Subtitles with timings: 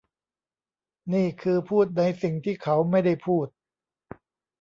[1.13, 3.47] นี่คือพูดในสิ่งที่เขาไม่ได้พูด